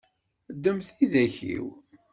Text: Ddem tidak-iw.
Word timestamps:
Ddem 0.55 0.77
tidak-iw. 0.95 1.67